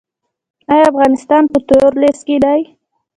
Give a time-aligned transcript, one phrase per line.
[0.71, 2.61] آیا افغانستان په تور لیست کې دی؟